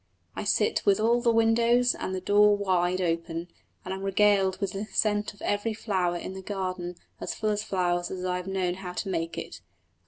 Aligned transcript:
I 0.35 0.45
sit 0.45 0.81
with 0.83 0.99
all 0.99 1.21
the 1.21 1.31
windows 1.31 1.93
and 1.93 2.15
the 2.15 2.19
door 2.21 2.57
wide 2.57 2.99
open, 2.99 3.49
and 3.85 3.93
am 3.93 4.01
regaled 4.01 4.59
with 4.59 4.71
the 4.71 4.85
scent 4.85 5.35
of 5.35 5.43
every 5.43 5.75
flower 5.75 6.17
in 6.17 6.35
a 6.35 6.41
garden 6.41 6.95
as 7.19 7.35
full 7.35 7.51
of 7.51 7.61
flowers 7.61 8.09
as 8.09 8.25
I 8.25 8.37
have 8.37 8.47
known 8.47 8.73
how 8.73 8.93
to 8.93 9.09
make 9.09 9.37
it. 9.37 9.61